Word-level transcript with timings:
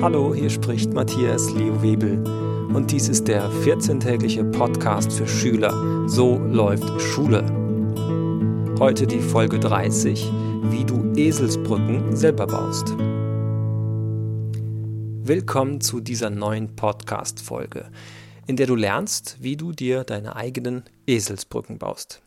Hallo, 0.00 0.32
hier 0.32 0.48
spricht 0.48 0.92
Matthias 0.92 1.50
Leo 1.50 1.82
Webel 1.82 2.22
und 2.72 2.92
dies 2.92 3.08
ist 3.08 3.26
der 3.26 3.50
14-tägliche 3.50 4.44
Podcast 4.44 5.12
für 5.12 5.26
Schüler. 5.26 6.08
So 6.08 6.38
läuft 6.38 7.00
Schule. 7.00 7.44
Heute 8.78 9.08
die 9.08 9.18
Folge 9.18 9.58
30, 9.58 10.30
wie 10.70 10.84
du 10.84 11.12
Eselsbrücken 11.16 12.14
selber 12.14 12.46
baust. 12.46 12.94
Willkommen 15.26 15.80
zu 15.80 15.98
dieser 15.98 16.30
neuen 16.30 16.76
Podcast-Folge, 16.76 17.90
in 18.46 18.54
der 18.54 18.68
du 18.68 18.76
lernst, 18.76 19.38
wie 19.40 19.56
du 19.56 19.72
dir 19.72 20.04
deine 20.04 20.36
eigenen 20.36 20.84
Eselsbrücken 21.08 21.78
baust. 21.78 22.22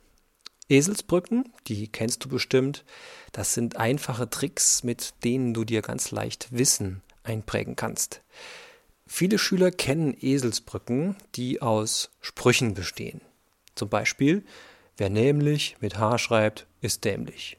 Eselsbrücken, 0.68 1.46
die 1.68 1.88
kennst 1.88 2.26
du 2.26 2.28
bestimmt, 2.28 2.84
das 3.32 3.54
sind 3.54 3.78
einfache 3.78 4.30
Tricks, 4.30 4.84
mit 4.84 5.14
denen 5.24 5.54
du 5.54 5.64
dir 5.64 5.82
ganz 5.82 6.12
leicht 6.12 6.50
Wissen 6.52 7.02
einprägen 7.24 7.76
kannst. 7.76 8.22
Viele 9.06 9.38
Schüler 9.38 9.72
kennen 9.72 10.16
Eselsbrücken, 10.20 11.18
die 11.36 11.62
aus 11.62 12.12
Sprüchen 12.22 12.74
bestehen. 12.74 13.22
Zum 13.76 13.90
Beispiel, 13.90 14.46
wer 14.98 15.10
nämlich 15.10 15.76
mit 15.82 15.98
H 15.98 16.18
schreibt, 16.18 16.68
ist 16.82 17.04
dämlich. 17.04 17.58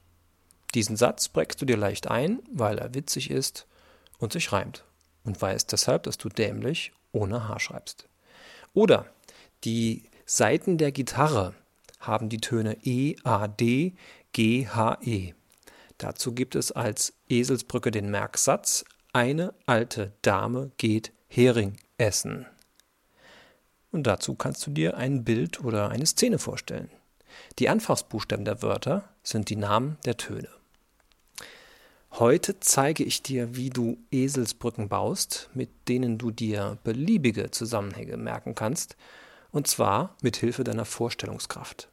Diesen 0.74 0.96
Satz 0.96 1.28
prägst 1.28 1.60
du 1.60 1.66
dir 1.66 1.76
leicht 1.76 2.08
ein, 2.08 2.40
weil 2.50 2.78
er 2.78 2.94
witzig 2.94 3.30
ist 3.30 3.66
und 4.18 4.32
sich 4.32 4.52
reimt 4.52 4.84
und 5.24 5.40
weißt 5.40 5.70
deshalb, 5.70 6.04
dass 6.04 6.16
du 6.16 6.28
dämlich 6.28 6.92
ohne 7.12 7.48
H 7.48 7.58
schreibst. 7.58 8.08
Oder 8.72 9.06
die 9.64 10.04
Saiten 10.24 10.78
der 10.78 10.92
Gitarre 10.92 11.54
haben 12.00 12.28
die 12.28 12.40
Töne 12.40 12.78
E, 12.82 13.16
A, 13.22 13.48
D, 13.48 13.94
G, 14.32 14.66
H, 14.66 14.98
E. 15.02 15.34
Dazu 15.98 16.32
gibt 16.32 16.54
es 16.54 16.72
als 16.72 17.12
Eselsbrücke 17.28 17.90
den 17.90 18.10
Merksatz 18.10 18.84
eine 19.12 19.52
alte 19.66 20.12
Dame 20.22 20.72
geht 20.78 21.12
Hering 21.28 21.76
essen. 21.98 22.46
Und 23.90 24.06
dazu 24.06 24.34
kannst 24.34 24.66
du 24.66 24.70
dir 24.70 24.96
ein 24.96 25.24
Bild 25.24 25.62
oder 25.62 25.90
eine 25.90 26.06
Szene 26.06 26.38
vorstellen. 26.38 26.90
Die 27.58 27.68
Anfangsbuchstaben 27.68 28.44
der 28.44 28.62
Wörter 28.62 29.08
sind 29.22 29.50
die 29.50 29.56
Namen 29.56 29.98
der 30.06 30.16
Töne. 30.16 30.48
Heute 32.12 32.60
zeige 32.60 33.04
ich 33.04 33.22
dir, 33.22 33.56
wie 33.56 33.70
du 33.70 33.98
Eselsbrücken 34.10 34.88
baust, 34.88 35.50
mit 35.54 35.70
denen 35.88 36.18
du 36.18 36.30
dir 36.30 36.78
beliebige 36.84 37.50
Zusammenhänge 37.50 38.16
merken 38.16 38.54
kannst, 38.54 38.96
und 39.50 39.66
zwar 39.66 40.16
mit 40.22 40.36
Hilfe 40.36 40.64
deiner 40.64 40.84
Vorstellungskraft. 40.84 41.88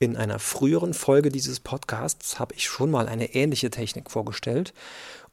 In 0.00 0.16
einer 0.16 0.38
früheren 0.38 0.94
Folge 0.94 1.28
dieses 1.28 1.58
Podcasts 1.58 2.38
habe 2.38 2.54
ich 2.54 2.68
schon 2.68 2.88
mal 2.88 3.08
eine 3.08 3.34
ähnliche 3.34 3.68
Technik 3.68 4.12
vorgestellt 4.12 4.72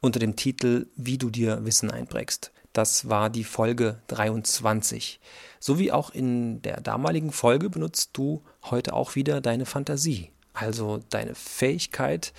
unter 0.00 0.18
dem 0.18 0.34
Titel 0.34 0.88
Wie 0.96 1.18
du 1.18 1.30
dir 1.30 1.64
Wissen 1.64 1.88
einprägst. 1.88 2.50
Das 2.72 3.08
war 3.08 3.30
die 3.30 3.44
Folge 3.44 4.00
23. 4.08 5.20
So 5.60 5.78
wie 5.78 5.92
auch 5.92 6.10
in 6.10 6.62
der 6.62 6.80
damaligen 6.80 7.30
Folge 7.30 7.70
benutzt 7.70 8.10
du 8.14 8.42
heute 8.64 8.94
auch 8.94 9.14
wieder 9.14 9.40
deine 9.40 9.66
Fantasie, 9.66 10.32
also 10.52 11.00
deine 11.10 11.36
Fähigkeit, 11.36 12.32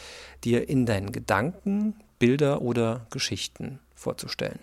dir 0.44 0.67
in 0.67 0.86
deinen 0.86 1.14
Gedanken 1.14 1.95
Bilder 2.19 2.62
oder 2.62 3.08
Geschichten 3.09 3.80
vorzustellen. 3.95 4.59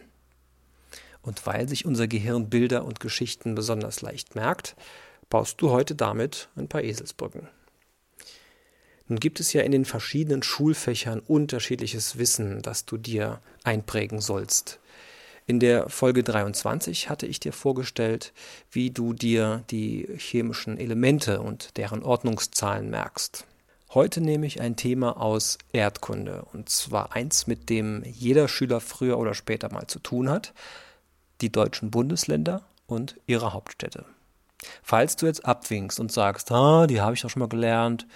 Und 1.23 1.47
weil 1.47 1.67
sich 1.67 1.87
unser 1.87 2.09
Gehirn 2.09 2.51
Bilder 2.51 2.85
und 2.85 3.01
Geschichten 3.01 3.55
besonders 3.55 4.03
leicht 4.03 4.35
merkt, 4.35 4.77
baust 5.35 5.61
du 5.61 5.71
heute 5.71 5.97
damit 5.97 6.49
ein 6.55 6.69
paar 6.69 6.85
Eselsbrücken. 6.85 7.49
Nun 9.09 9.19
gibt 9.19 9.41
es 9.41 9.53
ja 9.53 9.63
in 9.63 9.73
den 9.73 9.85
verschiedenen 9.85 10.45
Schulfächern 10.45 11.19
unterschiedliches 11.19 12.19
Wissen, 12.19 12.63
das 12.63 12.85
du 12.85 12.97
dir 12.99 13.41
einprägen 13.65 14.21
sollst. 14.21 14.79
In 15.49 15.59
der 15.59 15.89
Folge 15.89 16.23
23 16.23 17.11
hatte 17.11 17.27
ich 17.27 17.41
dir 17.41 17.53
vorgestellt, 17.53 18.33
wie 18.71 18.93
du 18.93 19.13
dir 19.13 19.65
die 19.71 20.07
chemischen 20.19 20.79
Elemente 20.79 21.41
und 21.41 21.77
deren 21.79 22.05
Ordnungszahlen 22.05 22.89
merkst. 22.89 23.45
Heute 23.93 24.21
nehme 24.21 24.47
ich 24.47 24.61
ein 24.61 24.77
Thema 24.77 25.21
aus 25.21 25.59
Erdkunde, 25.73 26.47
und 26.53 26.69
zwar 26.69 27.13
eins, 27.17 27.49
mit 27.49 27.71
dem 27.71 28.05
jeder 28.05 28.47
Schüler 28.47 28.81
früher 28.81 29.19
oder 29.19 29.35
später 29.35 29.73
mal 29.73 29.89
zu 29.89 29.99
tun 29.99 30.31
hat, 30.31 30.55
die 31.41 31.51
deutschen 31.51 31.91
Bundesländer 31.91 32.63
und 32.87 33.17
ihre 33.27 33.53
Hauptstädte. 33.53 34.05
Falls 34.83 35.17
du 35.17 35.27
jetzt 35.27 35.45
abwinkst 35.45 36.01
und 36.01 36.13
sagst, 36.13 36.51
ah, 36.53 36.87
die 36.87 37.01
habe 37.01 37.15
ich 37.15 37.23
doch 37.23 37.31
schon 37.31 37.41
mal 37.41 37.49
gelernt, 37.49 38.07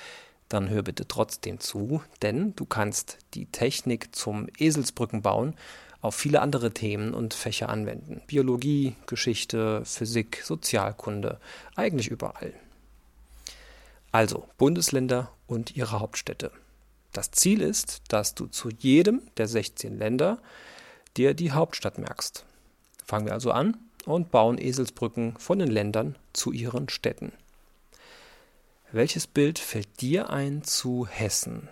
dann 0.49 0.69
hör 0.71 0.83
bitte 0.83 1.07
trotzdem 1.07 1.61
zu, 1.61 2.03
denn 2.23 2.55
du 2.57 2.65
kannst 2.65 3.19
die 3.35 3.47
Technik 3.47 4.15
zum 4.15 4.49
Eselsbrückenbauen 4.59 5.55
auf 6.01 6.15
viele 6.15 6.41
andere 6.41 6.73
Themen 6.73 7.13
und 7.13 7.35
Fächer 7.35 7.69
anwenden. 7.69 8.23
Biologie, 8.27 8.95
Geschichte, 9.07 9.85
Physik, 9.85 10.43
Sozialkunde, 10.45 11.41
eigentlich 11.75 12.09
überall. 12.09 12.55
Also 14.13 14.49
Bundesländer 14.57 15.31
und 15.47 15.77
ihre 15.77 16.01
Hauptstädte. 16.01 16.51
Das 17.13 17.31
Ziel 17.31 17.61
ist, 17.61 18.03
dass 18.09 18.35
du 18.35 18.47
zu 18.47 18.71
jedem 18.71 19.23
der 19.37 19.49
16 19.49 19.99
Länder 19.99 20.39
dir 21.17 21.35
die 21.35 21.53
Hauptstadt 21.53 21.99
merkst. 21.99 22.45
Fangen 23.05 23.27
wir 23.27 23.33
also 23.33 23.51
an 23.51 23.77
und 24.07 24.31
bauen 24.31 24.59
Eselsbrücken 24.59 25.37
von 25.39 25.59
den 25.59 25.69
Ländern 25.69 26.17
zu 26.33 26.53
ihren 26.53 26.89
Städten. 26.89 27.33
Welches 28.91 29.27
Bild 29.27 29.59
fällt 29.59 30.01
dir 30.01 30.31
ein 30.31 30.65
zu 30.65 31.07
Hessen? 31.07 31.69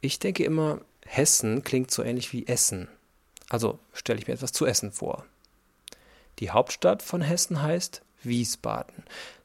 Ich 0.00 0.18
denke 0.18 0.44
immer, 0.44 0.80
Hessen 1.04 1.62
klingt 1.62 1.90
so 1.90 2.02
ähnlich 2.02 2.32
wie 2.32 2.46
Essen. 2.46 2.88
Also 3.48 3.78
stelle 3.92 4.18
ich 4.18 4.26
mir 4.26 4.34
etwas 4.34 4.52
zu 4.52 4.66
essen 4.66 4.92
vor. 4.92 5.24
Die 6.38 6.50
Hauptstadt 6.50 7.02
von 7.02 7.20
Hessen 7.20 7.62
heißt 7.62 8.02
Wiesbaden. 8.22 9.04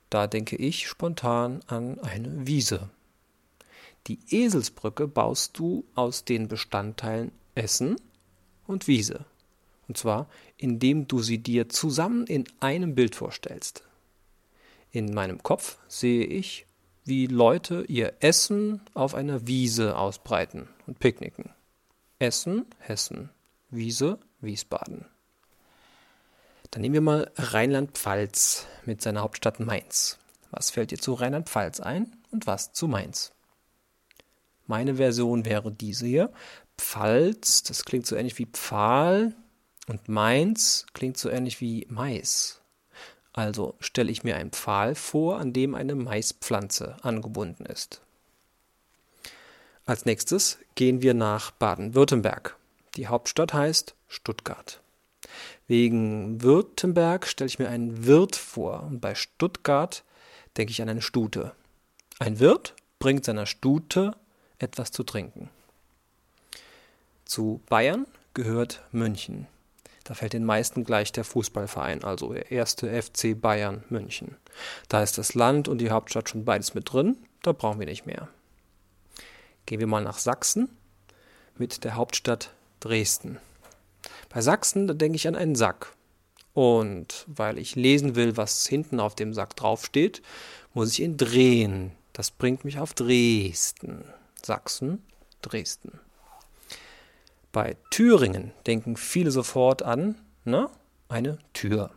Da 0.10 0.28
denke 0.28 0.56
ich 0.56 0.88
spontan 0.88 1.62
an 1.68 2.00
eine 2.00 2.48
Wiese. 2.48 2.90
Die 4.08 4.20
Eselsbrücke 4.30 5.08
baust 5.08 5.60
du 5.60 5.84
aus 5.94 6.24
den 6.24 6.48
Bestandteilen 6.48 7.32
Essen 7.56 7.98
und 8.66 8.88
Wiese. 8.88 9.26
Und 9.88 9.98
zwar, 9.98 10.28
indem 10.58 11.08
du 11.08 11.22
sie 11.22 11.38
dir 11.38 11.70
zusammen 11.70 12.26
in 12.28 12.46
einem 12.60 12.96
Bild 12.96 13.16
vorstellst. 13.16 13.84
In 14.92 15.14
meinem 15.14 15.44
Kopf 15.44 15.78
sehe 15.88 16.26
ich, 16.26 16.66
wie 17.06 17.28
Leute 17.28 17.86
ihr 17.88 18.14
Essen 18.20 18.82
auf 18.94 19.16
einer 19.16 19.48
Wiese 19.48 19.98
ausbreiten 19.98 20.68
und 20.88 21.00
picknicken. 21.00 21.52
Essen, 22.20 22.66
Hessen. 22.80 23.30
Wiese, 23.70 24.18
Wiesbaden. 24.42 25.06
Dann 26.72 26.82
nehmen 26.82 26.94
wir 26.94 27.02
mal 27.02 27.32
Rheinland-Pfalz 27.38 28.66
mit 28.86 29.02
seiner 29.02 29.22
Hauptstadt 29.22 29.60
Mainz. 29.60 30.18
Was 30.52 30.72
fällt 30.72 30.92
dir 30.92 30.98
zu 30.98 31.14
Rheinland-Pfalz 31.14 31.80
ein 31.80 32.16
und 32.32 32.48
was 32.48 32.74
zu 32.74 32.88
Mainz? 32.88 33.32
Meine 34.66 34.96
Version 34.96 35.46
wäre 35.46 35.72
diese 35.72 36.06
hier. 36.06 36.32
Pfalz, 36.78 37.64
das 37.64 37.86
klingt 37.86 38.06
so 38.06 38.16
ähnlich 38.16 38.38
wie 38.38 38.46
Pfahl, 38.48 39.34
und 39.88 40.08
Mainz 40.08 40.86
klingt 40.94 41.18
so 41.18 41.30
ähnlich 41.30 41.62
wie 41.62 41.88
Mais. 41.90 42.62
Also 43.34 43.76
stelle 43.80 44.12
ich 44.12 44.24
mir 44.24 44.36
einen 44.36 44.52
Pfahl 44.52 44.96
vor, 44.96 45.40
an 45.40 45.54
dem 45.54 45.76
eine 45.76 45.96
Maispflanze 45.96 46.98
angebunden 47.02 47.66
ist. 47.66 48.02
Als 49.86 50.06
nächstes 50.06 50.58
gehen 50.76 51.02
wir 51.02 51.14
nach 51.14 51.52
Baden-Württemberg. 51.52 52.58
Die 52.96 53.08
Hauptstadt 53.08 53.54
heißt 53.54 53.96
Stuttgart. 54.08 54.82
Wegen 55.68 56.42
Württemberg 56.42 57.28
stelle 57.28 57.48
ich 57.48 57.60
mir 57.60 57.70
einen 57.70 58.06
Wirt 58.06 58.36
vor 58.36 58.84
und 58.84 59.00
bei 59.00 59.16
Stuttgart 59.16 60.04
denke 60.58 60.72
ich 60.72 60.82
an 60.82 60.90
eine 60.90 61.02
Stute. 61.02 61.54
Ein 62.20 62.40
Wirt 62.40 62.74
bringt 63.00 63.24
seiner 63.24 63.46
Stute 63.46 64.16
etwas 64.60 64.92
zu 64.92 65.04
trinken. 65.04 65.50
Zu 67.26 67.62
Bayern 67.68 68.08
gehört 68.34 68.84
München. 68.92 69.48
Da 70.08 70.14
fällt 70.14 70.32
den 70.32 70.46
meisten 70.46 70.86
gleich 70.86 71.12
der 71.12 71.26
Fußballverein, 71.26 72.06
also 72.06 72.32
der 72.32 72.50
erste 72.50 72.90
FC 73.02 73.40
Bayern 73.40 73.84
München. 73.90 74.38
Da 74.88 75.04
ist 75.04 75.18
das 75.18 75.34
Land 75.34 75.68
und 75.68 75.80
die 75.80 75.90
Hauptstadt 75.90 76.30
schon 76.30 76.46
beides 76.46 76.74
mit 76.74 76.94
drin, 76.94 77.18
da 77.42 77.52
brauchen 77.52 77.80
wir 77.80 77.88
nicht 77.88 78.06
mehr. 78.06 78.30
Gehen 79.66 79.82
wir 79.82 79.88
mal 79.88 80.02
nach 80.02 80.18
Sachsen 80.18 80.70
mit 81.58 81.84
der 81.84 81.96
Hauptstadt 81.96 82.54
Dresden. 82.80 83.38
Bei 84.30 84.40
Sachsen, 84.40 84.88
da 84.88 84.94
denke 84.94 85.18
ich 85.18 85.28
an 85.28 85.36
einen 85.36 85.56
Sack. 85.56 85.94
Und 86.54 87.26
weil 87.28 87.58
ich 87.58 87.76
lesen 87.76 88.16
will, 88.16 88.38
was 88.38 88.66
hinten 88.66 89.02
auf 89.02 89.14
dem 89.14 89.34
Sack 89.34 89.58
draufsteht, 89.58 90.22
muss 90.74 90.94
ich 90.94 91.02
ihn 91.02 91.18
drehen. 91.18 91.92
Das 92.14 92.32
bringt 92.32 92.64
mich 92.64 92.80
auf 92.80 92.94
Dresden. 92.94 94.06
Sachsen, 94.42 95.04
Dresden. 95.42 96.00
Bei 97.52 97.76
Thüringen 97.90 98.52
denken 98.66 98.98
viele 98.98 99.32
sofort 99.32 99.84
an 99.84 100.16
na, 100.44 100.70
eine 101.10 101.40
Tür. 101.54 101.92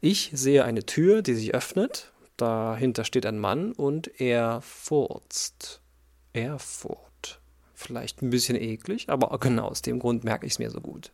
Ich 0.00 0.30
sehe 0.32 0.64
eine 0.64 0.84
Tür, 0.86 1.22
die 1.22 1.34
sich 1.34 1.54
öffnet. 1.54 2.12
Dahinter 2.36 3.04
steht 3.04 3.26
ein 3.26 3.38
Mann 3.38 3.72
und 3.72 4.20
er 4.20 4.60
furzt. 4.62 5.80
Erfurt. 6.32 7.40
vielleicht 7.74 8.22
ein 8.22 8.30
bisschen 8.30 8.56
eklig, 8.56 9.08
aber 9.08 9.36
genau 9.38 9.68
aus 9.68 9.82
dem 9.82 9.98
Grund 9.98 10.24
merke 10.24 10.46
ich 10.46 10.52
es 10.52 10.58
mir 10.58 10.70
so 10.70 10.80
gut. 10.80 11.12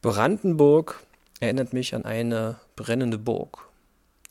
Brandenburg 0.00 1.00
erinnert 1.40 1.72
mich 1.72 1.94
an 1.94 2.04
eine 2.04 2.60
brennende 2.76 3.18
Burg. 3.18 3.68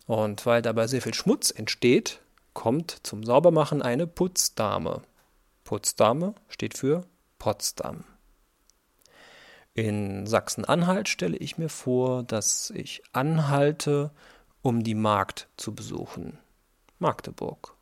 Und 0.08 0.46
weil 0.46 0.62
dabei 0.62 0.88
sehr 0.88 1.02
viel 1.02 1.14
Schmutz 1.14 1.52
entsteht, 1.52 2.20
kommt 2.54 2.98
zum 3.04 3.24
Saubermachen 3.24 3.82
eine 3.82 4.08
Putzdame. 4.08 5.02
Putzdame 5.64 6.36
steht 6.50 6.78
für 6.78 7.06
Potsdam. 7.42 8.04
In 9.74 10.28
Sachsen-Anhalt 10.28 11.10
stelle 11.10 11.38
ich 11.38 11.58
mir 11.58 11.70
vor, 11.70 12.22
dass 12.22 12.70
ich 12.70 13.02
anhalte, 13.14 14.12
um 14.62 14.84
die 14.84 14.94
Markt 14.94 15.48
zu 15.58 15.74
besuchen. 15.74 16.38
Magdeburg. 17.00 17.74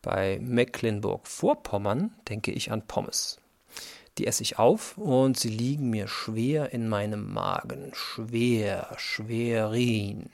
Bei 0.00 0.38
Mecklenburg-Vorpommern 0.40 2.14
denke 2.28 2.52
ich 2.52 2.70
an 2.70 2.86
Pommes. 2.86 3.40
Die 4.16 4.28
esse 4.28 4.44
ich 4.44 4.60
auf 4.60 4.96
und 4.96 5.36
sie 5.36 5.50
liegen 5.50 5.90
mir 5.90 6.06
schwer 6.06 6.72
in 6.72 6.88
meinem 6.88 7.32
Magen. 7.32 7.90
Schwer, 7.94 8.94
schwerin. 8.96 10.30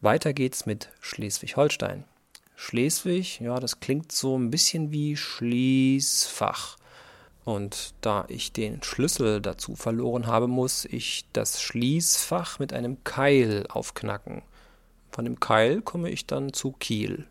Weiter 0.00 0.32
geht's 0.32 0.66
mit 0.66 0.90
Schleswig-Holstein. 0.98 2.02
Schleswig, 2.64 3.40
ja, 3.40 3.58
das 3.58 3.80
klingt 3.80 4.12
so 4.12 4.38
ein 4.38 4.52
bisschen 4.52 4.92
wie 4.92 5.16
Schließfach. 5.16 6.76
Und 7.44 7.92
da 8.02 8.24
ich 8.28 8.52
den 8.52 8.84
Schlüssel 8.84 9.40
dazu 9.40 9.74
verloren 9.74 10.28
habe, 10.28 10.46
muss 10.46 10.84
ich 10.84 11.26
das 11.32 11.60
Schließfach 11.60 12.60
mit 12.60 12.72
einem 12.72 13.02
Keil 13.02 13.66
aufknacken. 13.68 14.42
Von 15.10 15.24
dem 15.24 15.40
Keil 15.40 15.82
komme 15.82 16.08
ich 16.08 16.26
dann 16.26 16.52
zu 16.52 16.70
Kiel. 16.70 17.26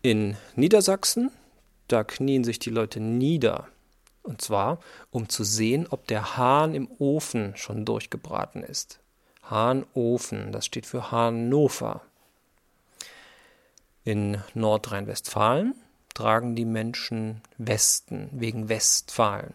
In 0.00 0.38
Niedersachsen, 0.56 1.30
da 1.86 2.02
knien 2.02 2.44
sich 2.44 2.60
die 2.60 2.70
Leute 2.70 2.98
nieder. 2.98 3.68
Und 4.22 4.40
zwar, 4.40 4.78
um 5.10 5.28
zu 5.28 5.44
sehen, 5.44 5.86
ob 5.90 6.06
der 6.06 6.38
Hahn 6.38 6.74
im 6.74 6.88
Ofen 6.98 7.52
schon 7.56 7.84
durchgebraten 7.84 8.62
ist. 8.62 9.00
Hahnofen, 9.42 10.50
das 10.50 10.64
steht 10.64 10.86
für 10.86 11.12
Hannover. 11.12 12.00
In 14.04 14.42
Nordrhein-Westfalen 14.54 15.74
tragen 16.14 16.56
die 16.56 16.64
Menschen 16.64 17.42
Westen 17.58 18.30
wegen 18.32 18.68
Westfalen. 18.68 19.54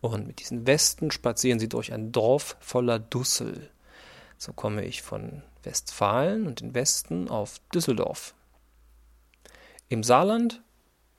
Und 0.00 0.26
mit 0.26 0.40
diesen 0.40 0.66
Westen 0.66 1.10
spazieren 1.10 1.58
sie 1.58 1.68
durch 1.68 1.92
ein 1.92 2.12
Dorf 2.12 2.56
voller 2.60 2.98
Dussel. 2.98 3.70
So 4.38 4.52
komme 4.52 4.84
ich 4.84 5.02
von 5.02 5.42
Westfalen 5.62 6.46
und 6.46 6.60
den 6.60 6.74
Westen 6.74 7.28
auf 7.28 7.58
Düsseldorf. 7.74 8.34
Im 9.88 10.02
Saarland, 10.02 10.62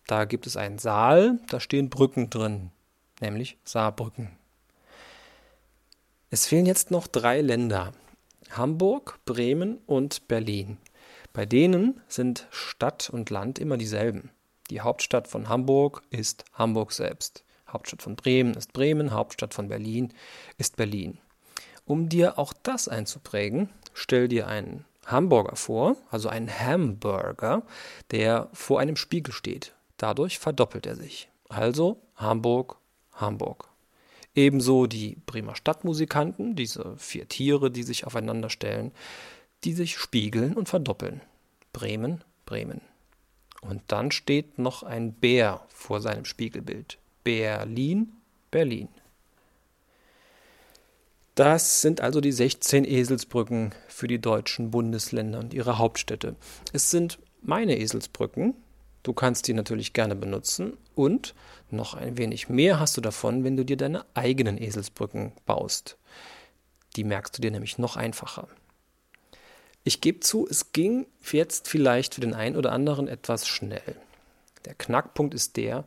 da 0.06 0.26
gibt 0.26 0.46
es 0.46 0.56
einen 0.56 0.78
Saal, 0.78 1.40
da 1.50 1.60
stehen 1.60 1.90
Brücken 1.90 2.30
drin, 2.30 2.72
nämlich 3.20 3.58
Saarbrücken. 3.64 4.30
Es 6.30 6.46
fehlen 6.46 6.66
jetzt 6.66 6.92
noch 6.92 7.08
drei 7.08 7.42
Länder. 7.42 7.94
Hamburg, 8.52 9.20
Bremen 9.26 9.80
und 9.86 10.28
Berlin. 10.28 10.78
Bei 11.38 11.46
denen 11.46 12.02
sind 12.08 12.48
Stadt 12.50 13.12
und 13.12 13.30
Land 13.30 13.60
immer 13.60 13.78
dieselben. 13.78 14.32
Die 14.72 14.82
Hauptstadt 14.82 15.28
von 15.28 15.50
Hamburg 15.50 16.02
ist 16.10 16.46
Hamburg 16.54 16.92
selbst. 16.92 17.44
Hauptstadt 17.70 18.02
von 18.02 18.16
Bremen 18.16 18.56
ist 18.56 18.74
Bremen, 18.74 19.12
Hauptstadt 19.12 19.54
von 19.54 19.68
Berlin 19.68 20.12
ist 20.58 20.78
Berlin. 20.78 21.20
Um 21.86 22.10
dir 22.10 22.40
auch 22.40 22.54
das 22.64 22.88
einzuprägen, 22.88 23.70
stell 23.94 24.28
dir 24.28 24.48
einen 24.48 24.86
Hamburger 25.06 25.56
vor, 25.56 25.96
also 26.10 26.28
einen 26.28 26.50
Hamburger, 26.50 27.62
der 28.10 28.50
vor 28.52 28.80
einem 28.80 28.96
Spiegel 28.96 29.32
steht. 29.32 29.76
Dadurch 29.98 30.40
verdoppelt 30.40 30.88
er 30.88 30.96
sich. 30.96 31.30
Also 31.50 32.02
Hamburg, 32.16 32.78
Hamburg. 33.14 33.70
Ebenso 34.34 34.88
die 34.88 35.18
Bremer 35.28 35.56
Stadtmusikanten, 35.56 36.56
diese 36.56 36.96
vier 36.98 37.28
Tiere, 37.28 37.70
die 37.70 37.84
sich 37.84 38.08
aufeinander 38.08 38.50
stellen, 38.50 38.92
die 39.64 39.74
sich 39.74 39.98
spiegeln 39.98 40.54
und 40.54 40.70
verdoppeln. 40.70 41.22
Bremen, 41.78 42.24
Bremen. 42.48 42.82
Und 43.62 43.84
dann 43.88 44.10
steht 44.10 44.58
noch 44.58 44.82
ein 44.82 45.14
Bär 45.14 45.62
vor 45.68 46.02
seinem 46.02 46.26
Spiegelbild. 46.26 46.98
Berlin, 47.24 48.14
Berlin. 48.50 48.90
Das 51.36 51.82
sind 51.82 52.02
also 52.02 52.20
die 52.20 52.32
16 52.32 52.84
Eselsbrücken 52.84 53.76
für 53.88 54.08
die 54.08 54.18
deutschen 54.18 54.72
Bundesländer 54.72 55.38
und 55.38 55.54
ihre 55.54 55.78
Hauptstädte. 55.78 56.36
Es 56.74 56.90
sind 56.90 57.20
meine 57.44 57.78
Eselsbrücken. 57.78 58.56
Du 59.04 59.14
kannst 59.14 59.48
die 59.48 59.54
natürlich 59.54 59.94
gerne 59.94 60.16
benutzen 60.16 60.78
und 60.96 61.36
noch 61.70 61.94
ein 61.94 62.18
wenig 62.18 62.50
mehr 62.50 62.80
hast 62.80 62.98
du 62.98 63.02
davon, 63.02 63.44
wenn 63.44 63.56
du 63.56 63.66
dir 63.66 63.78
deine 63.78 64.04
eigenen 64.16 64.60
Eselsbrücken 64.60 65.32
baust. 65.46 66.00
Die 66.96 67.04
merkst 67.04 67.38
du 67.38 67.42
dir 67.44 67.52
nämlich 67.52 67.78
noch 67.78 67.98
einfacher. 67.98 68.48
Ich 69.88 70.02
gebe 70.02 70.20
zu, 70.20 70.46
es 70.50 70.74
ging 70.74 71.08
jetzt 71.32 71.70
vielleicht 71.70 72.16
für 72.16 72.20
den 72.20 72.34
einen 72.34 72.58
oder 72.58 72.74
anderen 72.74 73.08
etwas 73.08 73.48
schnell. 73.48 73.96
Der 74.66 74.74
Knackpunkt 74.74 75.34
ist 75.34 75.56
der, 75.56 75.86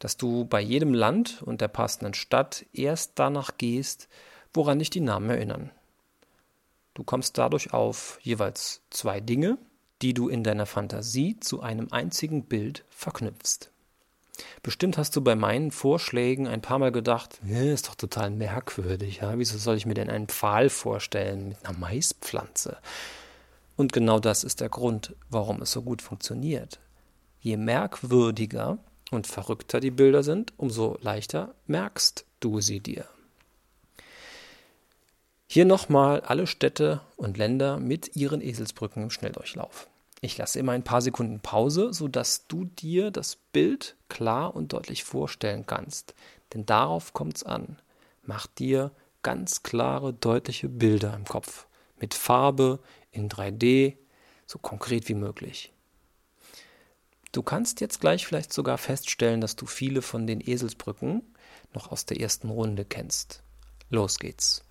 dass 0.00 0.16
du 0.16 0.46
bei 0.46 0.60
jedem 0.60 0.92
Land 0.92 1.42
und 1.42 1.60
der 1.60 1.68
passenden 1.68 2.14
Stadt 2.14 2.66
erst 2.72 3.12
danach 3.14 3.56
gehst, 3.56 4.08
woran 4.52 4.80
dich 4.80 4.90
die 4.90 4.98
Namen 4.98 5.30
erinnern. 5.30 5.70
Du 6.94 7.04
kommst 7.04 7.38
dadurch 7.38 7.72
auf 7.72 8.18
jeweils 8.20 8.80
zwei 8.90 9.20
Dinge, 9.20 9.58
die 10.02 10.12
du 10.12 10.28
in 10.28 10.42
deiner 10.42 10.66
Fantasie 10.66 11.38
zu 11.38 11.60
einem 11.60 11.92
einzigen 11.92 12.46
Bild 12.46 12.84
verknüpfst. 12.90 13.70
Bestimmt 14.64 14.98
hast 14.98 15.14
du 15.14 15.20
bei 15.20 15.36
meinen 15.36 15.70
Vorschlägen 15.70 16.48
ein 16.48 16.62
paar 16.62 16.80
Mal 16.80 16.90
gedacht, 16.90 17.38
ist 17.46 17.86
doch 17.86 17.94
total 17.94 18.30
merkwürdig, 18.30 19.18
ja? 19.18 19.38
wieso 19.38 19.56
soll 19.56 19.76
ich 19.76 19.86
mir 19.86 19.94
denn 19.94 20.10
einen 20.10 20.26
Pfahl 20.26 20.68
vorstellen 20.68 21.50
mit 21.50 21.64
einer 21.64 21.78
Maispflanze? 21.78 22.78
Und 23.76 23.92
genau 23.92 24.18
das 24.18 24.42
ist 24.42 24.60
der 24.60 24.68
Grund, 24.68 25.14
warum 25.28 25.62
es 25.62 25.72
so 25.72 25.82
gut 25.82 26.02
funktioniert. 26.02 26.80
Je 27.40 27.56
merkwürdiger 27.56 28.78
und 29.10 29.26
verrückter 29.26 29.80
die 29.80 29.90
Bilder 29.90 30.22
sind, 30.22 30.52
umso 30.56 30.96
leichter 31.00 31.54
merkst 31.66 32.24
du 32.40 32.60
sie 32.60 32.80
dir. 32.80 33.04
Hier 35.46 35.64
nochmal 35.64 36.22
alle 36.22 36.46
Städte 36.46 37.02
und 37.16 37.38
Länder 37.38 37.78
mit 37.78 38.16
ihren 38.16 38.40
Eselsbrücken 38.40 39.04
im 39.04 39.10
Schnelldurchlauf. 39.10 39.88
Ich 40.20 40.36
lasse 40.38 40.58
immer 40.58 40.72
ein 40.72 40.82
paar 40.82 41.02
Sekunden 41.02 41.40
Pause, 41.40 41.92
sodass 41.92 42.46
du 42.48 42.64
dir 42.64 43.10
das 43.10 43.36
Bild 43.52 43.96
klar 44.08 44.56
und 44.56 44.72
deutlich 44.72 45.04
vorstellen 45.04 45.64
kannst. 45.66 46.14
Denn 46.52 46.66
darauf 46.66 47.12
kommt 47.12 47.36
es 47.36 47.42
an. 47.44 47.78
Mach 48.22 48.46
dir 48.46 48.90
ganz 49.22 49.62
klare, 49.62 50.12
deutliche 50.12 50.68
Bilder 50.68 51.14
im 51.14 51.24
Kopf. 51.24 51.66
Mit 52.00 52.14
Farbe, 52.14 52.80
in 53.16 53.28
3D, 53.28 53.96
so 54.46 54.58
konkret 54.58 55.08
wie 55.08 55.14
möglich. 55.14 55.72
Du 57.32 57.42
kannst 57.42 57.80
jetzt 57.80 58.00
gleich 58.00 58.26
vielleicht 58.26 58.52
sogar 58.52 58.78
feststellen, 58.78 59.40
dass 59.40 59.56
du 59.56 59.66
viele 59.66 60.02
von 60.02 60.26
den 60.26 60.40
Eselsbrücken 60.40 61.22
noch 61.74 61.90
aus 61.90 62.06
der 62.06 62.20
ersten 62.20 62.48
Runde 62.48 62.84
kennst. 62.84 63.42
Los 63.90 64.18
geht's. 64.18 64.64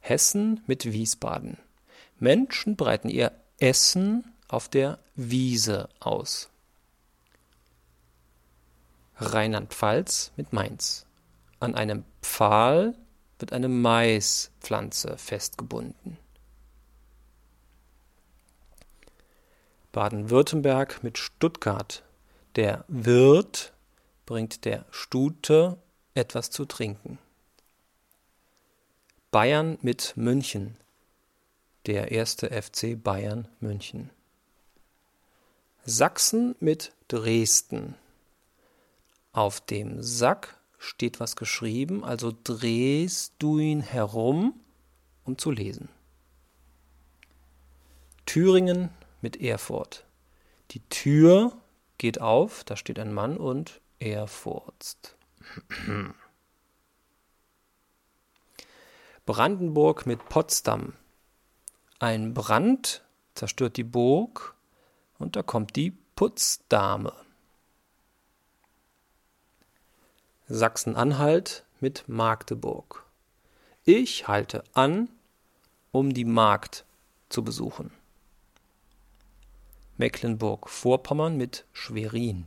Hessen 0.00 0.60
mit 0.66 0.92
Wiesbaden. 0.92 1.58
Menschen 2.18 2.76
breiten 2.76 3.08
ihr 3.08 3.32
Essen 3.58 4.24
auf 4.48 4.68
der 4.68 4.98
Wiese 5.14 5.88
aus. 6.00 6.50
Rheinland-Pfalz 9.16 10.32
mit 10.36 10.52
Mainz. 10.52 11.06
An 11.60 11.74
einem 11.74 12.04
Pfahl 12.20 12.94
wird 13.38 13.52
eine 13.52 13.68
Maispflanze 13.68 15.16
festgebunden. 15.16 16.18
Baden-Württemberg 19.92 21.02
mit 21.04 21.18
Stuttgart. 21.18 22.02
Der 22.56 22.84
Wirt 22.88 23.72
bringt 24.24 24.64
der 24.64 24.86
Stute 24.90 25.76
etwas 26.14 26.50
zu 26.50 26.64
trinken. 26.64 27.18
Bayern 29.30 29.78
mit 29.82 30.14
München. 30.16 30.76
Der 31.86 32.10
erste 32.10 32.50
FC 32.50 33.02
Bayern 33.02 33.48
München. 33.60 34.10
Sachsen 35.84 36.54
mit 36.60 36.92
Dresden. 37.08 37.94
Auf 39.32 39.60
dem 39.60 40.02
Sack 40.02 40.58
steht 40.78 41.20
was 41.20 41.36
geschrieben, 41.36 42.04
also 42.04 42.32
drehst 42.44 43.34
du 43.38 43.58
ihn 43.58 43.80
herum, 43.80 44.60
um 45.24 45.38
zu 45.38 45.50
lesen. 45.50 45.88
Thüringen 48.26 48.90
mit 49.22 49.40
Erfurt. 49.40 50.04
Die 50.72 50.80
Tür 50.88 51.56
geht 51.96 52.20
auf, 52.20 52.64
da 52.64 52.76
steht 52.76 52.98
ein 52.98 53.14
Mann 53.14 53.36
und 53.36 53.80
er 53.98 54.26
furzt. 54.26 55.16
Brandenburg 59.24 60.04
mit 60.04 60.28
Potsdam. 60.28 60.94
Ein 62.00 62.34
Brand 62.34 63.02
zerstört 63.34 63.76
die 63.76 63.84
Burg 63.84 64.54
und 65.18 65.36
da 65.36 65.44
kommt 65.44 65.76
die 65.76 65.92
Putzdame. 66.16 67.12
Sachsen-Anhalt 70.48 71.64
mit 71.80 72.08
Magdeburg. 72.08 73.04
Ich 73.84 74.26
halte 74.26 74.64
an, 74.74 75.08
um 75.92 76.12
die 76.12 76.24
Magd 76.24 76.84
zu 77.28 77.44
besuchen. 77.44 77.92
Mecklenburg-Vorpommern 79.96 81.36
mit 81.36 81.64
Schwerin. 81.72 82.46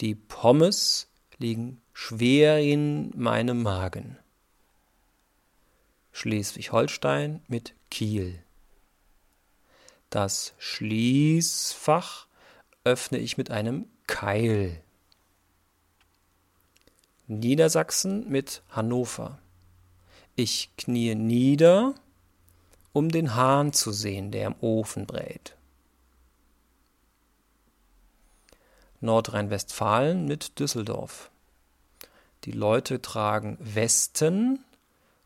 Die 0.00 0.14
Pommes 0.14 1.08
liegen 1.38 1.80
schwer 1.92 2.60
in 2.60 3.10
meinem 3.16 3.62
Magen. 3.62 4.18
Schleswig-Holstein 6.12 7.42
mit 7.46 7.74
Kiel. 7.90 8.42
Das 10.10 10.54
Schließfach 10.58 12.26
öffne 12.84 13.18
ich 13.18 13.36
mit 13.36 13.50
einem 13.50 13.86
Keil. 14.06 14.80
Niedersachsen 17.26 18.28
mit 18.28 18.62
Hannover. 18.70 19.38
Ich 20.36 20.70
kniee 20.76 21.14
nieder, 21.14 21.94
um 22.92 23.08
den 23.08 23.34
Hahn 23.34 23.72
zu 23.72 23.90
sehen, 23.92 24.30
der 24.30 24.46
im 24.46 24.54
Ofen 24.60 25.06
brät. 25.06 25.56
Nordrhein-Westfalen 29.06 30.26
mit 30.26 30.58
Düsseldorf. 30.58 31.30
Die 32.44 32.52
Leute 32.52 33.00
tragen 33.00 33.56
Westen 33.60 34.62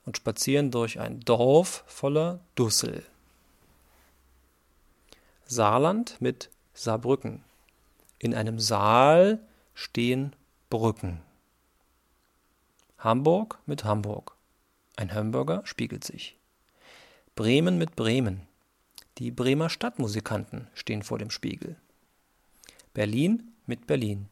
und 0.07 0.17
spazieren 0.17 0.71
durch 0.71 1.01
ein 1.01 1.21
Dorf 1.21 1.83
voller 1.87 2.39
Dussel. 2.55 3.05
Saarland 5.47 6.21
mit 6.21 6.49
Saarbrücken. 6.75 7.43
In 8.21 8.35
einem 8.35 8.61
Saal 8.61 9.41
stehen 9.75 10.37
Brücken. 10.69 11.21
Hamburg 12.99 13.59
mit 13.67 13.83
Hamburg. 13.85 14.37
Ein 14.95 15.13
Hamburger 15.13 15.63
spiegelt 15.65 16.05
sich. 16.05 16.37
Bremen 17.35 17.79
mit 17.79 17.97
Bremen. 17.97 18.47
Die 19.19 19.31
Bremer 19.31 19.71
Stadtmusikanten 19.71 20.69
stehen 20.75 21.03
vor 21.03 21.19
dem 21.19 21.31
Spiegel. 21.31 21.77
Berlin 22.95 23.53
mit 23.67 23.87
Berlin. 23.87 24.29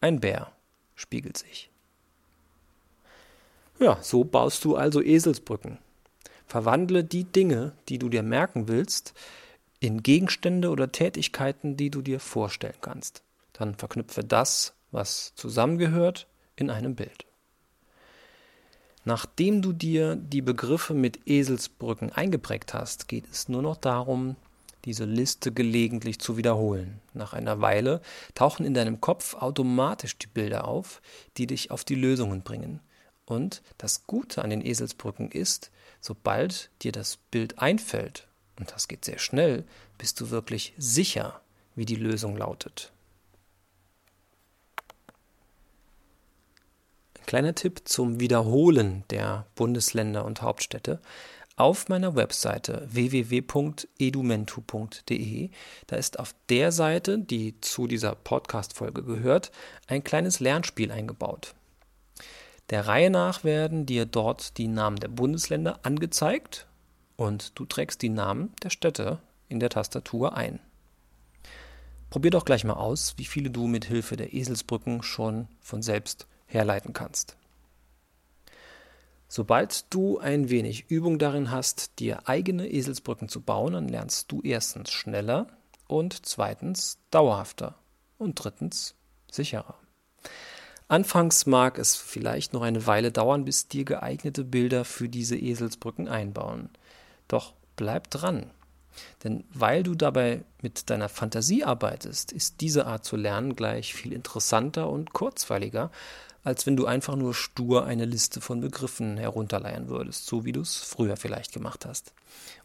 Ein 0.00 0.20
Bär 0.20 0.52
spiegelt 0.94 1.36
sich. 1.36 1.70
Ja, 3.78 3.98
so 4.02 4.24
baust 4.24 4.64
du 4.64 4.76
also 4.76 5.02
Eselsbrücken. 5.02 5.78
Verwandle 6.46 7.04
die 7.04 7.24
Dinge, 7.24 7.72
die 7.88 7.98
du 7.98 8.08
dir 8.08 8.22
merken 8.22 8.68
willst, 8.68 9.14
in 9.80 10.02
Gegenstände 10.02 10.70
oder 10.70 10.92
Tätigkeiten, 10.92 11.76
die 11.76 11.90
du 11.90 12.02
dir 12.02 12.20
vorstellen 12.20 12.76
kannst. 12.80 13.22
Dann 13.52 13.74
verknüpfe 13.74 14.22
das, 14.22 14.74
was 14.90 15.34
zusammengehört, 15.34 16.28
in 16.56 16.70
einem 16.70 16.94
Bild. 16.94 17.26
Nachdem 19.04 19.62
du 19.62 19.72
dir 19.72 20.14
die 20.14 20.42
Begriffe 20.42 20.94
mit 20.94 21.26
Eselsbrücken 21.26 22.12
eingeprägt 22.12 22.72
hast, 22.72 23.08
geht 23.08 23.24
es 23.30 23.48
nur 23.48 23.62
noch 23.62 23.76
darum, 23.76 24.36
diese 24.84 25.04
Liste 25.04 25.52
gelegentlich 25.52 26.18
zu 26.18 26.36
wiederholen. 26.36 27.00
Nach 27.14 27.32
einer 27.32 27.60
Weile 27.60 28.00
tauchen 28.34 28.66
in 28.66 28.74
deinem 28.74 29.00
Kopf 29.00 29.34
automatisch 29.34 30.18
die 30.18 30.26
Bilder 30.26 30.66
auf, 30.66 31.00
die 31.36 31.46
dich 31.46 31.70
auf 31.70 31.84
die 31.84 31.94
Lösungen 31.94 32.42
bringen. 32.42 32.80
Und 33.24 33.62
das 33.78 34.06
Gute 34.06 34.42
an 34.42 34.50
den 34.50 34.64
Eselsbrücken 34.64 35.30
ist, 35.30 35.70
sobald 36.00 36.70
dir 36.82 36.92
das 36.92 37.16
Bild 37.30 37.58
einfällt, 37.58 38.26
und 38.58 38.72
das 38.72 38.88
geht 38.88 39.04
sehr 39.04 39.18
schnell, 39.18 39.64
bist 39.98 40.20
du 40.20 40.30
wirklich 40.30 40.74
sicher, 40.76 41.40
wie 41.74 41.86
die 41.86 41.96
Lösung 41.96 42.36
lautet. 42.36 42.92
Kleiner 47.26 47.54
Tipp 47.54 47.82
zum 47.84 48.20
Wiederholen 48.20 49.04
der 49.08 49.46
Bundesländer 49.54 50.24
und 50.24 50.42
Hauptstädte. 50.42 51.00
Auf 51.56 51.90
meiner 51.90 52.16
Webseite 52.16 52.88
www.edumentu.de, 52.90 55.50
da 55.86 55.96
ist 55.96 56.18
auf 56.18 56.34
der 56.48 56.72
Seite, 56.72 57.18
die 57.18 57.60
zu 57.60 57.86
dieser 57.86 58.14
Podcast-Folge 58.14 59.02
gehört, 59.02 59.52
ein 59.86 60.02
kleines 60.02 60.40
Lernspiel 60.40 60.90
eingebaut. 60.90 61.54
Der 62.70 62.88
Reihe 62.88 63.10
nach 63.10 63.44
werden 63.44 63.84
dir 63.84 64.06
dort 64.06 64.56
die 64.56 64.68
Namen 64.68 64.96
der 64.96 65.08
Bundesländer 65.08 65.80
angezeigt 65.82 66.66
und 67.16 67.58
du 67.58 67.66
trägst 67.66 68.00
die 68.00 68.08
Namen 68.08 68.54
der 68.62 68.70
Städte 68.70 69.18
in 69.50 69.60
der 69.60 69.68
Tastatur 69.68 70.34
ein. 70.34 70.58
Probier 72.08 72.30
doch 72.30 72.46
gleich 72.46 72.64
mal 72.64 72.72
aus, 72.74 73.12
wie 73.18 73.26
viele 73.26 73.50
du 73.50 73.66
mit 73.66 73.84
Hilfe 73.84 74.16
der 74.16 74.32
Eselsbrücken 74.32 75.02
schon 75.02 75.48
von 75.60 75.82
selbst 75.82 76.26
herleiten 76.46 76.94
kannst. 76.94 77.36
Sobald 79.34 79.86
du 79.94 80.18
ein 80.18 80.50
wenig 80.50 80.90
Übung 80.90 81.18
darin 81.18 81.50
hast, 81.50 81.98
dir 82.00 82.28
eigene 82.28 82.68
Eselsbrücken 82.68 83.30
zu 83.30 83.40
bauen, 83.40 83.72
dann 83.72 83.88
lernst 83.88 84.30
du 84.30 84.42
erstens 84.42 84.90
schneller 84.90 85.46
und 85.88 86.26
zweitens 86.26 86.98
dauerhafter 87.10 87.76
und 88.18 88.34
drittens 88.34 88.94
sicherer. 89.30 89.78
Anfangs 90.86 91.46
mag 91.46 91.78
es 91.78 91.96
vielleicht 91.96 92.52
noch 92.52 92.60
eine 92.60 92.86
Weile 92.86 93.10
dauern, 93.10 93.46
bis 93.46 93.68
dir 93.68 93.86
geeignete 93.86 94.44
Bilder 94.44 94.84
für 94.84 95.08
diese 95.08 95.38
Eselsbrücken 95.38 96.08
einbauen. 96.08 96.68
Doch 97.26 97.54
bleib 97.76 98.10
dran. 98.10 98.50
Denn 99.24 99.44
weil 99.54 99.82
du 99.82 99.94
dabei 99.94 100.44
mit 100.60 100.90
deiner 100.90 101.08
Fantasie 101.08 101.64
arbeitest, 101.64 102.32
ist 102.32 102.60
diese 102.60 102.86
Art 102.86 103.06
zu 103.06 103.16
lernen 103.16 103.56
gleich 103.56 103.94
viel 103.94 104.12
interessanter 104.12 104.90
und 104.90 105.14
kurzweiliger, 105.14 105.90
als 106.44 106.66
wenn 106.66 106.76
du 106.76 106.86
einfach 106.86 107.16
nur 107.16 107.34
stur 107.34 107.86
eine 107.86 108.04
Liste 108.04 108.40
von 108.40 108.60
Begriffen 108.60 109.16
herunterleiern 109.16 109.88
würdest, 109.88 110.26
so 110.26 110.44
wie 110.44 110.52
du 110.52 110.60
es 110.60 110.78
früher 110.78 111.16
vielleicht 111.16 111.52
gemacht 111.52 111.86
hast. 111.86 112.12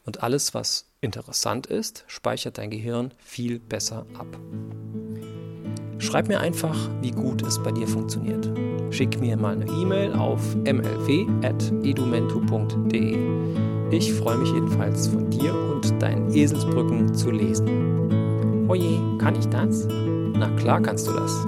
Und 0.05 0.21
alles, 0.23 0.53
was 0.53 0.85
interessant 1.01 1.67
ist, 1.67 2.05
speichert 2.07 2.57
dein 2.57 2.71
Gehirn 2.71 3.11
viel 3.23 3.59
besser 3.59 4.05
ab. 4.17 4.27
Schreib 5.99 6.27
mir 6.27 6.39
einfach, 6.39 6.75
wie 7.01 7.11
gut 7.11 7.43
es 7.43 7.61
bei 7.61 7.71
dir 7.71 7.87
funktioniert. 7.87 8.49
Schick 8.93 9.19
mir 9.19 9.35
mal 9.35 9.53
eine 9.53 9.65
E-Mail 9.65 10.13
auf 10.13 10.55
mlw.edumentu.de. 10.55 13.17
Ich 13.91 14.13
freue 14.13 14.37
mich 14.37 14.51
jedenfalls 14.51 15.07
von 15.07 15.29
dir 15.29 15.53
und 15.53 16.01
deinen 16.01 16.33
Eselsbrücken 16.33 17.13
zu 17.13 17.31
lesen. 17.31 18.69
Oje, 18.69 19.17
kann 19.17 19.35
ich 19.35 19.47
das? 19.47 19.85
Na 19.87 20.49
klar 20.57 20.81
kannst 20.81 21.07
du 21.07 21.13
das. 21.13 21.45